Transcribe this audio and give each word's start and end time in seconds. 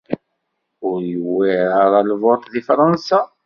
Ur 0.87 0.99
yuwir 1.13 1.67
ara 1.83 1.99
lvuṭ 2.09 2.41
di 2.51 2.61
Fransa. 2.67 3.19